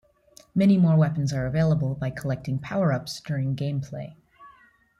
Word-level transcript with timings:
Many 0.55 0.77
more 0.79 0.97
weapons 0.97 1.31
are 1.31 1.45
available 1.45 1.93
by 1.93 2.09
collecting 2.09 2.57
power-ups 2.57 3.21
during 3.23 3.55
gameplay. 3.55 4.15